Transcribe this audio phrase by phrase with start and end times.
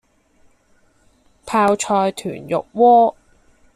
[1.45, 3.13] 泡菜豚肉鍋